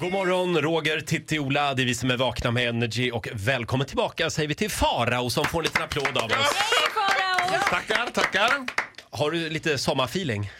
[0.00, 1.74] God morgon, Roger, Titti, Ola.
[1.74, 3.10] Det är vi som är vakna med Energy.
[3.10, 6.52] Och välkommen tillbaka säger vi till Farao som får en liten applåd av oss.
[7.70, 8.50] Tackar, tackar.
[9.10, 10.50] Har du lite sommarfeeling?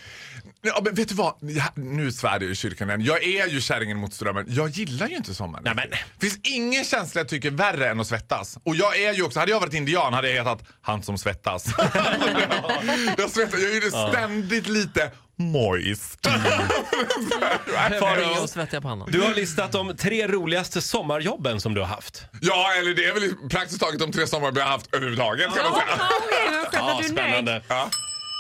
[0.62, 1.34] Ja, men vet du vad?
[1.40, 3.04] Ja, Nu svär jag i kyrkan igen.
[3.04, 4.44] Jag är ju kärringen mot strömmen.
[4.48, 5.64] Jag gillar ju inte sommaren.
[5.64, 5.98] Nej, men.
[6.20, 8.58] finns ingen känsla jag tycker värre än att svettas.
[8.62, 11.66] Och jag är ju också, hade jag varit indian hade jag hetat han som svettas.
[13.18, 15.10] jag svettas, jag är ju ständigt lite
[18.42, 19.08] och svettiga pannan.
[19.10, 22.22] Du har listat de tre roligaste sommarjobben som du har haft.
[22.40, 25.64] ja, eller det är väl praktiskt taget de tre sommar vi har haft överhuvudtaget kan
[25.64, 26.08] man säga.
[26.72, 27.62] Ja, spännande.
[27.68, 27.90] Ja.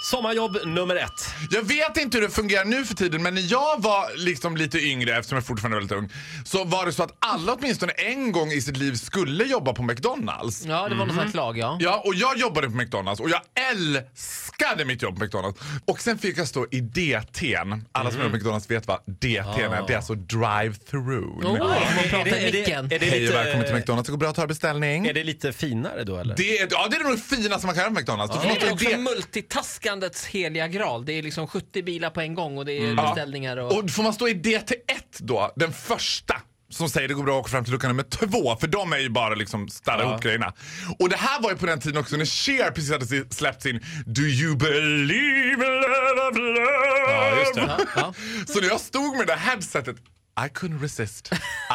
[0.02, 1.34] Sommarjobb nummer ett.
[1.50, 4.78] Jag vet inte hur det fungerar nu för tiden men när jag var liksom lite
[4.78, 6.10] yngre, eftersom jag fortfarande är väldigt ung,
[6.44, 9.82] så var det så att alla åtminstone en gång i sitt liv skulle jobba på
[9.82, 10.64] McDonalds.
[10.66, 11.76] Ja, det var något sånt klag ja.
[11.80, 14.06] Ja, och jag jobbade på McDonalds och jag älskade
[14.84, 15.60] mitt jobb på McDonalds.
[15.84, 17.80] Och sen fick jag stå i DT'n.
[17.92, 19.86] Alla som jobbar på McDonalds vet vad DT'n är.
[19.86, 21.44] Det är alltså drive-through.
[21.46, 21.76] Oh,
[22.16, 24.06] är det, är det Hej och lite, välkommen till McDonalds.
[24.06, 25.06] Det går bra att ta beställning.
[25.06, 26.36] Är det lite finare då eller?
[26.36, 28.34] Det är, ja, det är nog det finaste man kan göra på McDonalds.
[28.36, 31.04] Får Det är också det- multitaskandets heliga graal.
[31.04, 33.78] Det är liksom 70 bilar på en gång och det är beställningar och...
[33.78, 34.74] Och får man stå i DT1
[35.18, 38.56] då, den första som säger det går bra att åka fram till lucka nummer två
[38.56, 40.52] för de är ju bara liksom ställa ihop grejerna.
[40.98, 43.80] Och det här var ju på den tiden också när Cher precis hade släppt sin
[44.06, 46.40] Do you believe in love?
[47.08, 47.60] Ja, just det.
[47.60, 48.14] Ja, ja.
[48.46, 49.96] Så när jag stod med det här headsetet
[50.46, 51.32] I couldn't resist.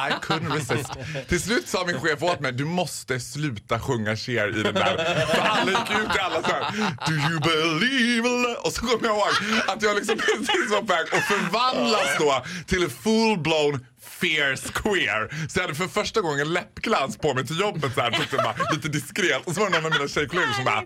[0.10, 0.90] I couldn't resist.
[1.30, 5.26] Till slut sa min chef åt mig, du måste sluta sjunga Cher i den där.
[5.26, 6.72] För alla gick ut i alla så här,
[7.08, 8.56] Do you believe in love?
[8.56, 9.28] Och så kommer jag ihåg
[9.68, 13.86] att jag liksom precis var på väg att förvandlas då till en full-blown
[14.26, 15.48] fierce queer.
[15.50, 18.56] Så jag hade för första gången läppglans på mig till jobbet så här, tyckte bara,
[18.72, 19.42] lite diskret.
[19.46, 20.84] Och så var det någon av mina tjejkollegor som bara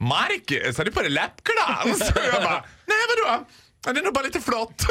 [0.00, 2.10] Marcus, har du på dig läppglans?
[2.10, 3.46] Och jag bara, nej vadå?
[3.84, 4.86] Det är nog bara lite flott.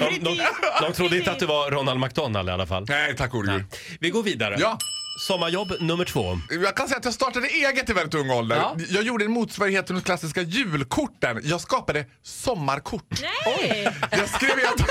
[0.00, 0.42] De, de,
[0.80, 2.84] de trodde inte att du var Ronald McDonald i alla fall.
[2.88, 3.64] Nej, tack gode gud.
[4.00, 4.56] Vi går vidare.
[4.58, 4.78] Ja.
[5.16, 6.38] Sommarjobb nummer två.
[6.50, 8.56] Jag kan säga att jag startade eget i väldigt ung ålder.
[8.56, 8.76] Ja.
[8.88, 11.40] Jag gjorde en motsvarighet till de klassiska julkorten.
[11.44, 13.22] Jag skapade sommarkort.
[13.22, 13.88] Nej!
[14.10, 14.84] Jag skrev helt...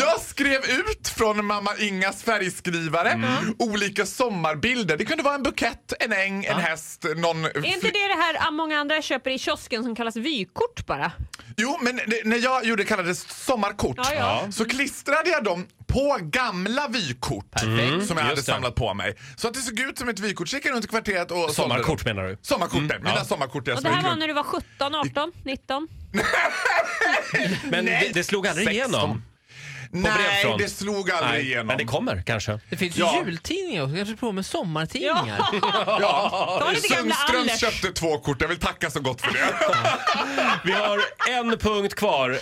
[0.00, 3.20] Jag skrev ut från mamma Ingas färgskrivare
[3.58, 4.96] olika sommarbilder.
[4.96, 7.44] Det kunde vara en bukett, en äng, en häst, någon...
[7.44, 11.12] Är inte det det här många andra köper i kiosken som kallas vykort bara?
[11.56, 14.52] Jo, men det, när jag gjorde det kallades sommarkort Ja, ja.
[14.52, 18.52] så klistrade jag dem på gamla vykort som jag hade Mm, just det.
[18.52, 19.14] samlat på mig.
[19.36, 20.48] Så att det såg ut som ett vykort.
[20.48, 22.16] Så gick jag runt i kvarteret och sålde Sommarkort dem.
[22.16, 22.38] menar du?
[22.42, 23.66] Sommarkorten, mina sommarkort.
[23.66, 25.88] jag Och det här var när du var 17, 18, 19?
[27.70, 28.94] Men det, det slog aldrig 16.
[28.94, 29.22] igenom?
[29.90, 30.62] Nej, brevfront.
[30.62, 31.66] det slog aldrig Nej, igenom.
[31.66, 32.60] men det kommer kanske.
[32.70, 33.22] Det finns ju Ja.
[33.26, 33.96] jultidningar också.
[33.96, 35.38] Kanske prova med sommartidningar.
[36.00, 36.70] Ja.
[36.74, 37.60] Lite gamla Anders.
[37.60, 38.40] köpte två kort.
[38.40, 39.54] Jag vill tacka så gott för det.
[40.64, 41.00] Vi har
[41.30, 42.30] en punkt kvar.
[42.30, 42.38] Eh,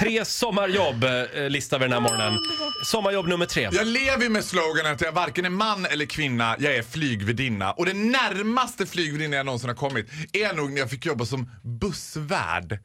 [0.00, 2.38] tre sommarjobb eh, listar vi den här morgonen.
[2.84, 3.68] Sommarjobb nummer tre.
[3.72, 7.72] Jag lever ju med sloganen att jag varken är man eller kvinna, jag är flygvärdinna.
[7.72, 11.50] Och det närmaste flygvärdinna jag någonsin har kommit är nog när jag fick jobba som
[11.62, 12.78] bussvärd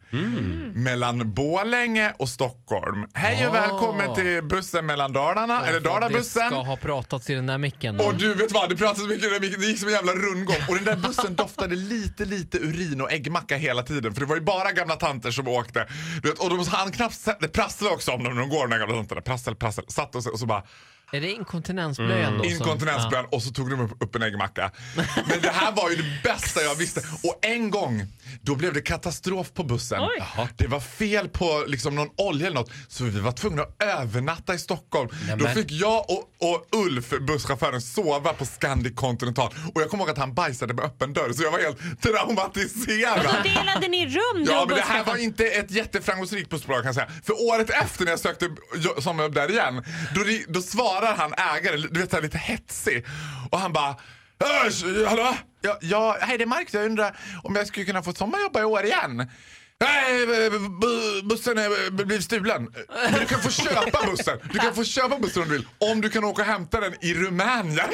[0.73, 3.05] mellan Borlänge och Stockholm.
[3.13, 3.67] Hej och Ah.
[3.97, 6.47] Välkommen till bussen mellan Dalarna, eller Det Dalabussen.
[6.47, 7.99] ska ha pratats i den där micken.
[7.99, 10.55] Och du vet vad, det pratades så mycket, det gick som en jävla rundgång.
[10.69, 14.13] Och den där bussen doftade lite, lite urin och äggmacka hela tiden.
[14.13, 15.87] För det var ju bara gamla tanter som åkte.
[16.23, 18.69] Du vet, och de hann knappt det prasslade också om dem när de går de
[18.71, 19.21] där gamla tanterna.
[19.21, 19.85] Prassel, prassel.
[19.87, 20.63] Satt och så, och så bara
[21.11, 22.43] Är det inkontinensblöjan då?
[22.43, 24.71] som- inkontinensblöjan och så tog de upp, upp en äggmacka.
[25.27, 26.99] Men det här var ju det bästa jag visste.
[27.23, 28.07] Och en gång,
[28.41, 30.01] då blev det katastrof på bussen.
[30.01, 30.47] Oj.
[30.57, 32.71] Det var fel på liksom någon olja eller något.
[32.87, 35.09] Så vi var tvungna att övernatta i Stockholm.
[35.37, 39.53] Då fick jag och, och Ulf, busschauffören, sova på Scandic Continental.
[39.73, 43.25] Och jag kommer ihåg att han bajsade med öppen dörr så jag var helt traumatiserad.
[43.25, 46.79] Och så delade ni rum du Ja men det här var inte ett jätteframgångsrikt bussbolag
[46.79, 47.09] kan jag säga.
[47.23, 49.83] För året efter när jag sökte jo- sommarjobb där igen,
[50.15, 53.05] då, då svarar han ägaren, du vet så här, lite hetsig.
[53.49, 53.95] Och han bara
[54.39, 55.35] "Hörs, Hallå?
[55.61, 58.63] Ja, ja, hej det är Marcus, jag undrar om jag skulle kunna få sommarjobba i
[58.63, 59.29] år igen?
[59.81, 62.67] Nej, bu- bussen är blivit stulen.
[63.11, 64.39] Men du kan få köpa bussen.
[64.53, 65.67] Du kan få köpa bussen om du vill.
[65.77, 67.87] Om du kan åka och hämta den i Rumänien.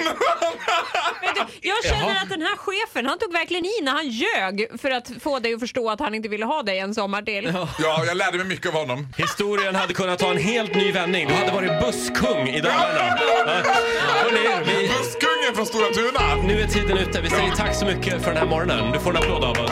[1.36, 4.92] Du, jag känner att den här chefen, han tog verkligen i när han ljög för
[4.92, 7.54] att få dig att förstå att han inte ville ha dig en sommar till.
[7.80, 9.08] Ja, jag lärde mig mycket av honom.
[9.18, 11.28] Historien hade kunnat ta en helt ny vändning.
[11.28, 13.18] Du hade varit busskung i Dalarna.
[13.20, 13.62] Ja.
[14.02, 16.36] Hörrni, vi, Busskungen från Stora Tuna.
[16.48, 17.22] nu är tiden ute.
[17.22, 18.92] Vi säger tack så mycket för den här morgonen.
[18.92, 19.72] Du får en applåd av oss.